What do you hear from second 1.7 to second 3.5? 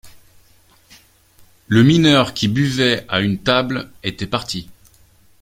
mineur qui buvait à une